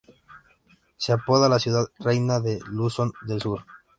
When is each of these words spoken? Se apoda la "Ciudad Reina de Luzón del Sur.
Se 0.97 1.13
apoda 1.13 1.47
la 1.47 1.59
"Ciudad 1.59 1.85
Reina 1.99 2.39
de 2.39 2.59
Luzón 2.71 3.13
del 3.27 3.39
Sur. 3.39 3.67